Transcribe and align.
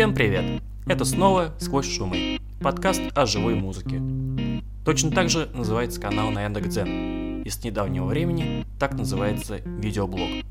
Всем 0.00 0.14
привет! 0.14 0.62
Это 0.86 1.04
снова 1.04 1.52
«Сквозь 1.58 1.86
шумы»– 1.86 2.40
подкаст 2.62 3.02
о 3.14 3.26
живой 3.26 3.54
музыке. 3.54 4.00
Точно 4.82 5.10
так 5.10 5.28
же 5.28 5.50
называется 5.52 6.00
канал 6.00 6.30
на 6.30 6.44
Яндекс.Дзен, 6.44 7.42
и 7.42 7.50
с 7.50 7.62
недавнего 7.62 8.06
времени 8.06 8.64
так 8.78 8.94
называется 8.94 9.56
видеоблог. 9.56 10.42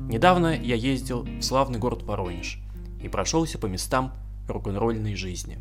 Недавно 0.00 0.60
я 0.60 0.74
ездил 0.74 1.22
в 1.22 1.42
славный 1.42 1.78
город 1.78 2.02
Воронеж 2.02 2.58
и 3.00 3.06
прошелся 3.06 3.58
по 3.58 3.66
местам 3.66 4.12
рок-н-ролльной 4.48 5.14
жизни. 5.14 5.58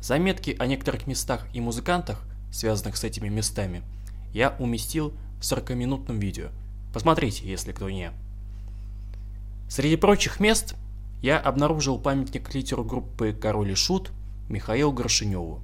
Заметки 0.00 0.56
о 0.58 0.66
некоторых 0.66 1.06
местах 1.06 1.46
и 1.54 1.60
музыкантах, 1.60 2.24
связанных 2.50 2.96
с 2.96 3.04
этими 3.04 3.28
местами, 3.28 3.82
я 4.32 4.56
уместил 4.58 5.12
в 5.38 5.42
40-минутном 5.42 6.18
видео. 6.18 6.48
Посмотрите, 6.92 7.48
если 7.48 7.70
кто 7.70 7.88
не. 7.88 8.10
Среди 9.68 9.94
прочих 9.94 10.40
мест 10.40 10.74
я 11.22 11.38
обнаружил 11.38 11.98
памятник 11.98 12.54
лидеру 12.54 12.84
группы 12.84 13.32
«Король 13.32 13.72
и 13.72 13.74
Шут» 13.74 14.12
Михаилу 14.48 14.92
Горшиневу. 14.92 15.60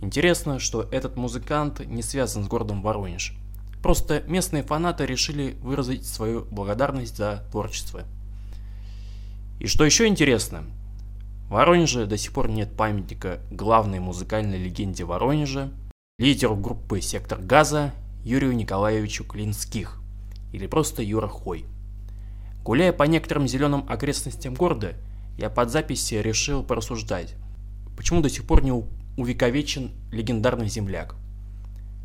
Интересно, 0.00 0.58
что 0.58 0.82
этот 0.92 1.16
музыкант 1.16 1.84
не 1.84 2.02
связан 2.02 2.44
с 2.44 2.48
городом 2.48 2.82
Воронеж. 2.82 3.34
Просто 3.82 4.22
местные 4.26 4.62
фанаты 4.62 5.06
решили 5.06 5.56
выразить 5.60 6.06
свою 6.06 6.44
благодарность 6.44 7.16
за 7.16 7.44
творчество. 7.50 8.02
И 9.58 9.66
что 9.66 9.84
еще 9.84 10.06
интересно, 10.06 10.64
в 11.48 11.52
Воронеже 11.52 12.06
до 12.06 12.16
сих 12.16 12.32
пор 12.32 12.48
нет 12.48 12.76
памятника 12.76 13.40
главной 13.50 14.00
музыкальной 14.00 14.58
легенде 14.58 15.04
Воронежа, 15.04 15.70
лидеру 16.18 16.56
группы 16.56 17.00
«Сектор 17.00 17.40
газа» 17.40 17.92
Юрию 18.24 18.54
Николаевичу 18.54 19.24
Клинских, 19.24 20.00
или 20.52 20.66
просто 20.66 21.02
Юра 21.02 21.28
Хой– 21.28 21.64
Гуляя 22.68 22.92
по 22.92 23.04
некоторым 23.04 23.48
зеленым 23.48 23.86
окрестностям 23.88 24.52
города, 24.52 24.92
я 25.38 25.48
под 25.48 25.70
записи 25.70 26.16
решил 26.16 26.62
порассуждать, 26.62 27.34
почему 27.96 28.20
до 28.20 28.28
сих 28.28 28.46
пор 28.46 28.62
не 28.62 28.72
увековечен 29.16 29.92
легендарный 30.12 30.68
земляк. 30.68 31.14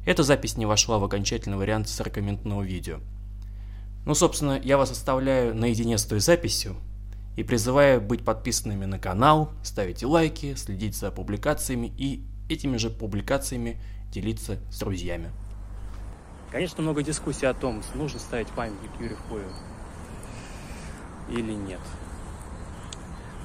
Эта 0.06 0.24
запись 0.24 0.56
не 0.56 0.66
вошла 0.66 1.00
в 1.00 1.04
окончательный 1.04 1.58
вариант 1.58 1.88
40-минутного 1.88 2.62
видео. 2.62 3.00
Ну, 4.06 4.16
собственно, 4.16 4.58
я 4.58 4.78
вас 4.78 4.90
оставляю 4.90 5.54
наедине 5.54 5.98
с 5.98 6.06
той 6.06 6.22
записью 6.22 6.78
и 7.36 7.44
призываю 7.44 8.00
быть 8.00 8.24
подписанными 8.24 8.86
на 8.86 9.00
канал, 9.00 9.52
ставить 9.64 10.02
лайки, 10.02 10.56
следить 10.56 10.96
за 10.96 11.12
публикациями 11.12 11.92
и 11.98 12.24
этими 12.48 12.78
же 12.78 12.90
публикациями 12.90 13.82
делиться 14.14 14.60
с 14.72 14.80
друзьями. 14.80 15.30
Конечно, 16.54 16.82
много 16.82 17.04
дискуссий 17.04 17.48
о 17.48 17.54
том, 17.54 17.84
нужно 17.96 18.18
ставить 18.18 18.48
памятник 18.48 18.92
Юрию 19.02 19.18
Хою 19.28 19.50
или 21.34 21.52
нет. 21.52 21.80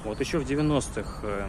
Вот 0.05 0.19
еще 0.19 0.39
в 0.39 0.49
90-х 0.49 1.19
э, 1.23 1.47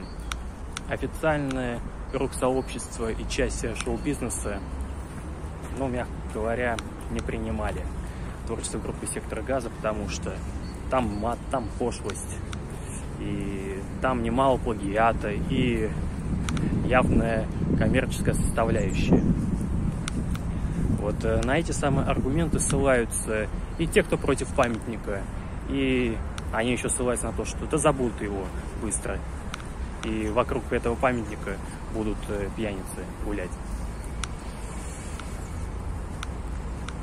официальное 0.89 1.81
рок-сообщество 2.13 3.11
и 3.11 3.29
часть 3.29 3.65
шоу-бизнеса, 3.85 4.59
ну, 5.79 5.89
мягко 5.89 6.13
говоря, 6.35 6.77
не 7.11 7.21
принимали 7.21 7.83
творчество 8.47 8.79
группы 8.79 9.07
«Сектор 9.07 9.43
газа», 9.43 9.71
потому 9.71 10.09
что 10.09 10.35
там 10.91 11.07
мат, 11.21 11.39
там 11.51 11.69
пошлость, 11.79 12.37
и 13.21 13.81
там 14.03 14.23
немало 14.23 14.57
плагиата, 14.57 15.31
и 15.31 15.89
явная 16.87 17.47
коммерческая 17.79 18.35
составляющая. 18.35 19.23
Вот 20.99 21.25
э, 21.25 21.41
на 21.45 21.59
эти 21.59 21.73
самые 21.73 22.07
аргументы 22.09 22.59
ссылаются 22.59 23.47
и 23.79 23.87
те, 23.87 24.03
кто 24.03 24.19
против 24.19 24.49
памятника, 24.55 25.23
и 25.69 26.17
они 26.53 26.73
еще 26.73 26.89
ссылаются 26.89 27.27
на 27.27 27.33
то, 27.33 27.45
что 27.45 27.67
да 27.67 27.79
забудут 27.79 28.21
его 28.21 28.45
быстро. 28.83 29.19
И 30.05 30.29
вокруг 30.29 30.73
этого 30.73 30.95
памятника 30.95 31.57
будут 31.95 32.17
э, 32.29 32.49
пьяницы 32.57 33.05
гулять. 33.25 33.51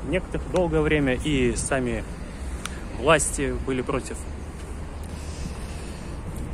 Некоторых 0.08 0.50
долгое 0.50 0.80
время 0.80 1.14
и 1.14 1.54
сами 1.54 2.02
власти 2.98 3.54
были 3.66 3.82
против. 3.82 4.16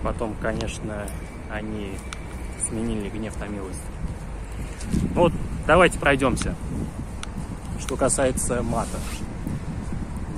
Потом, 0.03 0.35
конечно, 0.41 1.07
они 1.51 1.93
сменили 2.69 3.09
гнев 3.09 3.39
на 3.41 3.47
милость. 3.47 3.81
Вот, 5.15 5.33
давайте 5.67 5.99
пройдемся. 5.99 6.55
Что 7.81 7.97
касается 7.97 8.63
мата. 8.63 8.99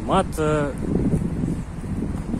Мат 0.04 0.26
э, 0.38 0.72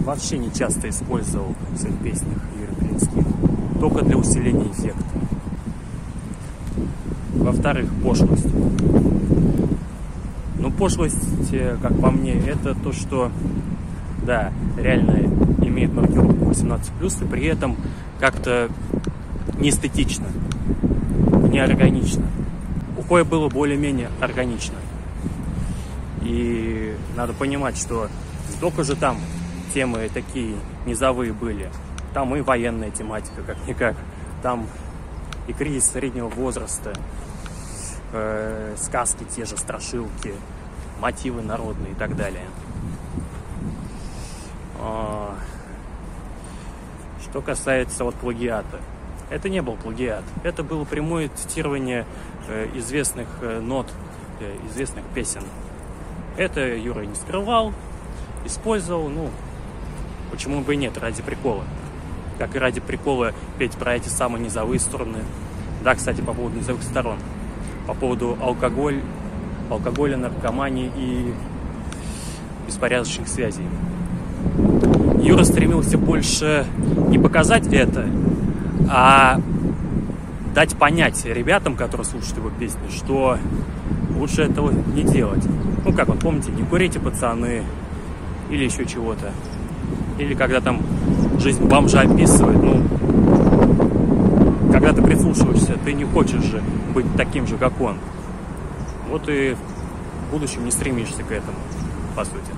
вообще 0.07 0.39
не 0.39 0.53
часто 0.55 0.89
использовал 0.89 1.55
в 1.73 1.79
своих 1.79 1.99
песнях 1.99 2.39
Юрий 2.55 3.27
только 3.81 4.05
для 4.05 4.17
усиления 4.17 4.71
эффекта. 4.71 5.03
Во-вторых, 7.35 7.91
пошлость. 8.03 8.47
Ну, 10.59 10.71
пошлость, 10.71 11.53
э, 11.53 11.77
как 11.83 12.01
по 12.01 12.11
мне, 12.11 12.35
это 12.35 12.75
то, 12.75 12.93
что, 12.93 13.31
да, 14.25 14.53
реально 14.79 15.29
имеет 15.67 15.93
маркировку 15.93 16.47
18+, 16.47 17.23
и 17.23 17.25
при 17.27 17.47
этом 17.47 17.77
как-то 18.21 18.69
неэстетично, 19.59 20.27
неорганично. 21.51 22.25
У 22.97 23.03
Коя 23.03 23.25
было 23.25 23.49
более-менее 23.49 24.09
органично. 24.21 24.77
И 26.23 26.95
надо 27.17 27.33
понимать, 27.33 27.77
что 27.77 28.09
столько 28.57 28.85
же 28.85 28.97
там 28.97 29.19
темы 29.73 30.09
такие 30.13 30.57
низовые 30.87 31.33
были. 31.33 31.71
Там 32.15 32.35
и 32.35 32.41
военная 32.41 32.91
тематика, 32.91 33.43
как-никак. 33.47 33.97
Там 34.43 34.67
и 35.47 35.53
кризис 35.53 35.91
среднего 35.91 36.29
возраста, 36.29 36.93
э, 38.13 38.75
сказки 38.79 39.25
те 39.35 39.45
же, 39.45 39.57
страшилки, 39.57 40.35
мотивы 41.01 41.43
народные 41.43 41.93
и 41.93 41.95
так 41.95 42.17
далее. 42.17 42.47
А, 44.79 45.37
что 47.23 47.41
касается 47.41 48.05
вот 48.05 48.15
плагиата. 48.15 48.81
Это 49.31 49.49
не 49.49 49.61
был 49.61 49.75
плагиат. 49.75 50.25
Это 50.45 50.63
было 50.63 50.85
прямое 50.85 51.29
цитирование 51.35 52.07
э, 52.49 52.69
известных 52.75 53.27
э, 53.41 53.61
нот, 53.61 53.87
э, 54.41 54.57
известных 54.71 55.05
песен. 55.15 55.43
Это 56.37 56.61
Юра 56.77 57.01
не 57.01 57.15
скрывал, 57.15 57.73
использовал, 58.45 59.09
ну, 59.09 59.31
Почему 60.31 60.61
бы 60.61 60.75
и 60.75 60.77
нет, 60.77 60.99
ради 60.99 61.23
прикола. 61.23 61.65
Как 62.39 62.55
и 62.55 62.59
ради 62.59 62.81
прикола 62.81 63.33
петь 63.59 63.73
про 63.73 63.95
эти 63.95 64.09
самые 64.09 64.45
низовые 64.45 64.79
стороны. 64.79 65.19
Да, 65.83 65.95
кстати, 65.95 66.21
по 66.21 66.33
поводу 66.33 66.59
низовых 66.59 66.83
сторон. 66.83 67.19
По 67.87 67.95
поводу 67.95 68.37
алкоголь, 68.41 69.01
алкоголя, 69.71 70.17
наркомании 70.17 70.91
и 70.97 71.33
беспорядочных 72.67 73.29
связей. 73.29 73.65
Юра 75.23 75.45
стремился 75.45 75.99
больше 75.99 76.67
не 77.09 77.19
показать 77.19 77.67
это, 77.73 78.07
а 78.91 79.41
дать 80.55 80.77
понять 80.77 81.25
ребятам, 81.25 81.77
которые 81.77 82.05
слушают 82.05 82.37
его 82.37 82.51
песни, 82.51 82.89
что 82.95 83.39
лучше 84.17 84.43
этого 84.43 84.73
не 84.95 85.03
делать. 85.03 85.45
Ну, 85.85 85.93
как 85.93 86.09
вот 86.09 86.19
помните, 86.21 86.51
не 86.51 86.63
курите, 86.63 86.99
пацаны, 86.99 87.63
или 88.51 88.65
еще 88.65 88.85
чего-то. 88.87 89.33
Или 90.19 90.35
когда 90.35 90.61
там 90.61 90.83
жизнь 91.39 91.65
бомжа 91.65 92.01
описывает, 92.01 92.63
ну, 92.63 92.83
когда 94.73 94.93
ты 94.93 95.03
прислушиваешься, 95.03 95.79
ты 95.85 95.93
не 95.93 96.05
хочешь 96.05 96.43
же 96.43 96.63
быть 96.95 97.07
таким 97.17 97.47
же, 97.47 97.57
как 97.57 97.79
он. 97.81 97.99
Вот 99.11 99.29
и 99.29 99.55
в 100.29 100.33
будущем 100.33 100.65
не 100.65 100.71
стремишься 100.71 101.23
к 101.23 101.31
этому, 101.31 101.59
по 102.15 102.25
сути. 102.25 102.53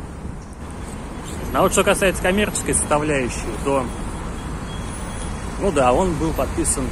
А 1.52 1.62
вот 1.62 1.72
что 1.72 1.82
касается 1.82 2.22
коммерческой 2.22 2.74
составляющей, 2.74 3.40
то, 3.64 3.84
ну 5.60 5.72
да, 5.72 5.92
он 5.92 6.12
был 6.14 6.32
подписан, 6.32 6.84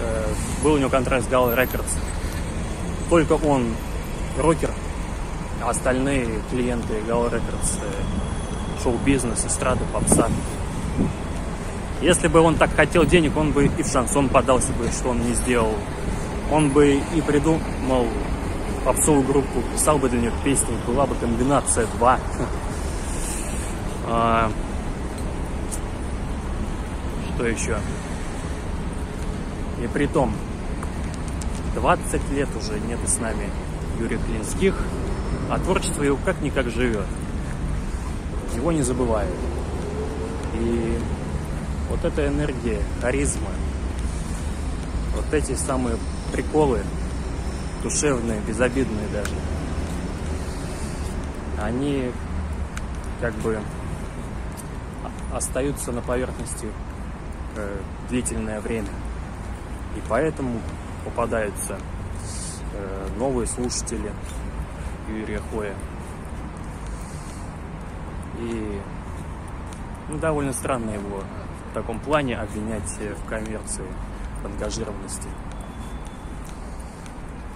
э, 0.00 0.26
был 0.62 0.74
у 0.74 0.78
него 0.78 0.90
контракт 0.90 1.24
с 1.24 1.28
Gal 1.28 1.56
Records. 1.56 1.98
Только 3.08 3.34
он 3.34 3.66
рокер, 4.38 4.70
а 5.62 5.70
остальные 5.70 6.26
клиенты 6.50 6.94
Gal 7.06 7.30
Records 7.30 7.78
э, 7.80 8.33
шоу-бизнес, 8.84 9.46
эстрада, 9.46 9.82
попса. 9.92 10.28
Если 12.02 12.28
бы 12.28 12.40
он 12.40 12.56
так 12.56 12.74
хотел 12.74 13.06
денег, 13.06 13.36
он 13.36 13.52
бы 13.52 13.64
и 13.64 13.82
в 13.82 13.88
шансон 13.88 14.28
подался 14.28 14.72
бы, 14.72 14.86
что 14.88 15.08
он 15.08 15.20
не 15.20 15.32
сделал. 15.32 15.72
Он 16.52 16.68
бы 16.68 17.00
и 17.14 17.20
придумал 17.22 18.06
попсовую 18.84 19.24
группу, 19.24 19.62
писал 19.72 19.98
бы 19.98 20.10
для 20.10 20.20
них 20.20 20.32
песни, 20.44 20.76
была 20.86 21.06
бы 21.06 21.14
комбинация 21.14 21.86
2. 21.98 22.20
А, 24.06 24.50
что 27.34 27.46
еще? 27.46 27.78
И 29.82 29.86
при 29.86 30.06
том, 30.06 30.34
20 31.74 32.30
лет 32.32 32.48
уже 32.54 32.78
нет 32.80 32.98
с 33.06 33.18
нами 33.18 33.48
Юрия 33.98 34.18
Клинских, 34.18 34.74
а 35.48 35.58
творчество 35.58 36.02
его 36.02 36.18
как-никак 36.22 36.68
живет 36.68 37.06
его 38.56 38.72
не 38.72 38.82
забывают. 38.82 39.34
И 40.54 40.98
вот 41.90 42.04
эта 42.04 42.26
энергия, 42.26 42.80
харизма, 43.00 43.50
вот 45.14 45.32
эти 45.32 45.54
самые 45.54 45.96
приколы, 46.32 46.82
душевные, 47.82 48.40
безобидные 48.40 49.06
даже, 49.12 49.34
они 51.60 52.10
как 53.20 53.34
бы 53.34 53.58
остаются 55.32 55.92
на 55.92 56.00
поверхности 56.00 56.68
э, 57.56 57.76
длительное 58.08 58.60
время. 58.60 58.88
И 59.96 60.02
поэтому 60.08 60.60
попадаются 61.04 61.78
э, 62.72 63.08
новые 63.18 63.46
слушатели 63.46 64.10
Юрия 65.08 65.40
Хоя. 65.50 65.74
И 68.40 68.80
ну, 70.08 70.18
довольно 70.18 70.52
странно 70.52 70.90
его 70.90 71.22
в 71.70 71.74
таком 71.74 71.98
плане 71.98 72.36
обвинять 72.36 72.98
в 72.98 73.28
коммерции, 73.28 73.84
в 74.42 74.46
ангажированности. 74.46 75.28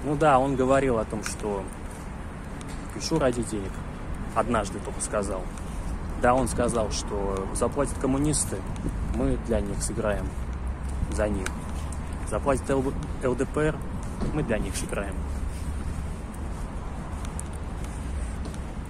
Ну 0.04 0.16
да, 0.16 0.38
он 0.38 0.56
говорил 0.56 0.98
о 0.98 1.04
том, 1.04 1.22
что 1.24 1.62
пишу 2.94 3.18
ради 3.18 3.42
денег. 3.42 3.72
Однажды 4.34 4.78
только 4.78 5.00
сказал. 5.00 5.42
Да, 6.22 6.34
он 6.34 6.48
сказал, 6.48 6.90
что 6.90 7.46
заплатят 7.54 7.98
коммунисты, 7.98 8.56
мы 9.14 9.38
для 9.46 9.60
них 9.60 9.82
сыграем 9.82 10.26
за 11.12 11.28
них. 11.28 11.46
Заплатит 12.28 12.68
ЛДПР, 13.24 13.76
мы 14.34 14.42
для 14.42 14.58
них 14.58 14.76
сыграем. 14.76 15.14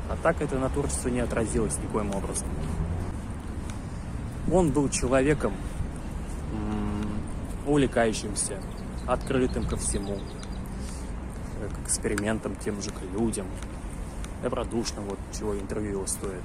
А 0.09 0.17
так 0.23 0.41
это 0.41 0.59
на 0.59 0.69
творчестве 0.71 1.13
не 1.13 1.21
отразилось 1.21 1.77
никоим 1.79 2.15
образом. 2.15 2.49
Он 4.51 4.71
был 4.71 4.89
человеком, 4.89 5.53
увлекающимся, 7.67 8.61
открытым 9.07 9.67
ко 9.67 9.77
всему, 9.77 10.19
к 11.75 11.87
экспериментам, 11.87 12.57
тем 12.57 12.81
же 12.81 12.91
к 12.91 13.03
людям, 13.13 13.47
добродушным, 14.43 15.05
вот 15.05 15.19
чего 15.39 15.55
интервью 15.55 15.93
его 15.93 16.07
стоит. 16.07 16.43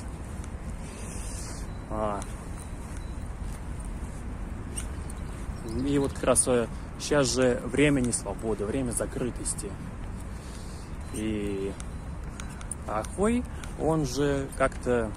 А. 1.89 2.19
И 5.87 5.97
вот 5.97 6.11
как 6.13 6.23
раз 6.23 6.49
сейчас 6.99 7.33
же 7.33 7.61
время 7.65 8.01
не 8.01 8.11
свободы, 8.11 8.65
время 8.65 8.91
закрытости. 8.91 9.71
И 11.13 11.71
Ахой, 12.87 13.43
он 13.79 14.05
же 14.05 14.47
как-то 14.57 15.11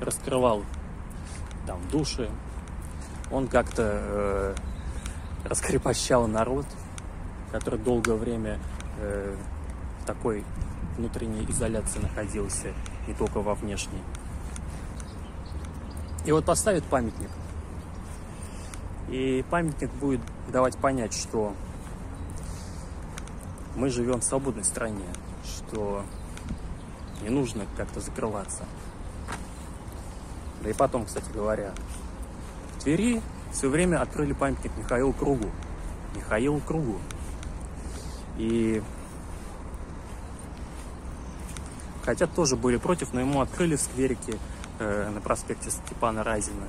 раскрывал 0.00 0.64
там 1.66 1.80
души, 1.90 2.30
он 3.30 3.48
как-то 3.48 3.82
э, 3.84 4.54
раскрепощал 5.44 6.26
народ, 6.26 6.66
который 7.52 7.78
долгое 7.78 8.14
время 8.14 8.58
э, 9.00 9.36
в 10.02 10.06
такой 10.06 10.44
внутренней 10.96 11.44
изоляции 11.48 12.00
находился, 12.00 12.72
не 13.06 13.14
только 13.14 13.40
во 13.40 13.54
внешней. 13.54 14.02
И 16.24 16.32
вот 16.32 16.44
поставит 16.44 16.84
памятник. 16.84 17.30
И 19.08 19.44
памятник 19.50 19.90
будет 19.94 20.20
давать 20.48 20.76
понять, 20.76 21.14
что 21.14 21.54
мы 23.76 23.88
живем 23.88 24.20
в 24.20 24.24
свободной 24.24 24.64
стране, 24.64 25.06
что 25.44 26.02
не 27.22 27.30
нужно 27.30 27.66
как-то 27.76 28.00
закрываться. 28.00 28.64
Да 30.62 30.70
и 30.70 30.72
потом, 30.72 31.06
кстати 31.06 31.30
говоря, 31.32 31.72
в 32.76 32.82
Твери 32.82 33.22
все 33.52 33.68
время 33.68 34.02
открыли 34.02 34.32
памятник 34.32 34.72
Михаилу 34.76 35.12
Кругу. 35.12 35.50
Михаилу 36.14 36.60
Кругу. 36.60 36.98
И 38.36 38.82
хотя 42.04 42.26
тоже 42.26 42.56
были 42.56 42.76
против, 42.76 43.12
но 43.12 43.20
ему 43.20 43.40
открыли 43.40 43.76
в 43.76 43.80
скверике 43.80 44.38
э, 44.78 45.10
на 45.10 45.20
проспекте 45.20 45.70
Степана 45.70 46.24
Разина. 46.24 46.66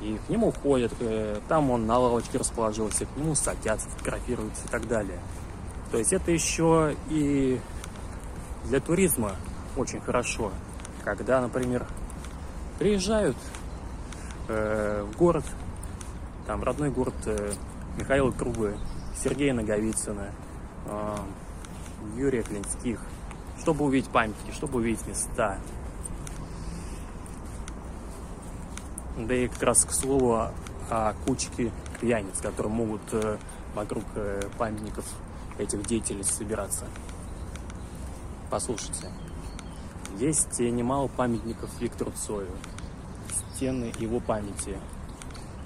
И 0.00 0.18
к 0.26 0.28
нему 0.28 0.52
ходят, 0.52 0.92
э, 1.00 1.40
там 1.48 1.70
он 1.70 1.86
на 1.86 1.98
лавочке 1.98 2.38
расположился, 2.38 3.06
к 3.06 3.16
нему 3.16 3.34
садятся, 3.34 3.88
фотографируются 3.88 4.66
и 4.66 4.68
так 4.68 4.86
далее. 4.86 5.18
То 5.90 5.98
есть 5.98 6.12
это 6.12 6.30
еще 6.30 6.96
и 7.08 7.60
для 8.64 8.80
туризма 8.80 9.32
очень 9.76 10.00
хорошо, 10.00 10.52
когда, 11.04 11.40
например, 11.40 11.86
приезжают 12.78 13.36
э, 14.48 15.06
в 15.10 15.16
город, 15.16 15.44
там 16.46 16.62
родной 16.62 16.90
город 16.90 17.14
э, 17.26 17.52
Михаила 17.96 18.32
Трубы, 18.32 18.76
Сергея 19.22 19.54
Наговицына, 19.54 20.30
э, 20.86 21.16
Юрия 22.16 22.42
Клинских, 22.42 23.00
чтобы 23.60 23.84
увидеть 23.84 24.10
памятники, 24.10 24.54
чтобы 24.54 24.78
увидеть 24.78 25.06
места, 25.06 25.58
Да 29.16 29.34
и 29.34 29.46
как 29.46 29.62
раз 29.62 29.84
к 29.84 29.92
слову 29.92 30.48
о, 30.90 31.14
кучке 31.24 31.70
пьяниц, 32.00 32.40
которые 32.42 32.72
могут 32.72 33.00
э, 33.12 33.38
вокруг 33.74 34.02
э, 34.16 34.42
памятников 34.58 35.04
этих 35.56 35.82
деятелей 35.86 36.24
собираться. 36.24 36.86
Послушайте, 38.50 39.10
есть 40.18 40.60
немало 40.60 41.08
памятников 41.08 41.70
Виктору 41.80 42.12
Цою, 42.12 42.50
стены 43.54 43.92
его 43.98 44.20
памяти. 44.20 44.78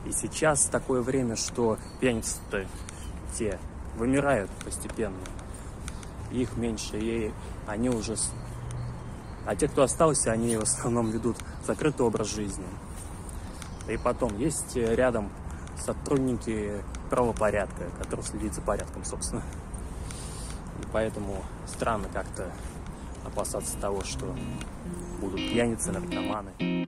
И 0.06 0.12
сейчас 0.12 0.66
такое 0.66 1.02
время, 1.02 1.36
что 1.36 1.78
пьяницы-то 2.00 2.66
те 3.36 3.58
вымирают 3.96 4.50
постепенно. 4.64 5.18
Их 6.30 6.56
меньше, 6.56 6.98
и 6.98 7.32
они 7.66 7.90
уже... 7.90 8.16
А 9.44 9.56
те, 9.56 9.68
кто 9.68 9.82
остался, 9.82 10.32
они 10.32 10.56
в 10.56 10.62
основном 10.62 11.10
ведут 11.10 11.36
закрытый 11.66 12.06
образ 12.06 12.28
жизни. 12.28 12.66
И 13.88 13.96
потом 13.96 14.36
есть 14.38 14.76
рядом 14.76 15.30
сотрудники 15.78 16.82
правопорядка, 17.10 17.84
которые 17.98 18.24
следят 18.26 18.54
за 18.54 18.60
порядком, 18.60 19.04
собственно. 19.04 19.42
Поэтому 20.92 21.44
странно 21.66 22.08
как-то 22.12 22.50
опасаться 23.24 23.76
того, 23.78 24.02
что 24.04 24.34
будут 25.20 25.36
пьяницы, 25.36 25.92
наркоманы. 25.92 26.87